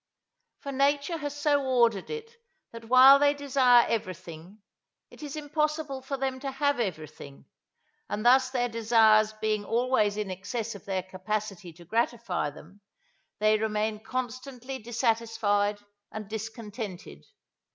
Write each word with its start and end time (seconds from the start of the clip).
For 0.61 0.71
nature 0.71 1.17
has 1.17 1.39
so 1.39 1.63
ordered 1.63 2.09
it 2.09 2.31
that 2.71 2.85
while 2.89 3.19
they 3.19 3.35
desire 3.35 3.85
everything, 3.87 4.63
it 5.11 5.21
is 5.21 5.35
impossible 5.35 6.01
for 6.01 6.17
them 6.17 6.39
to 6.39 6.49
have 6.49 6.79
everything, 6.79 7.45
and 8.09 8.25
thus 8.25 8.49
their 8.49 8.67
desires 8.67 9.33
being 9.33 9.63
always 9.63 10.17
in 10.17 10.31
excess 10.31 10.73
of 10.73 10.85
their 10.85 11.03
capacity 11.03 11.71
to 11.73 11.85
gratify 11.85 12.49
them, 12.49 12.81
they 13.37 13.59
remain 13.59 14.03
constantly 14.03 14.79
dissatisfied 14.79 15.77
and 16.11 16.27
discontented. 16.27 17.23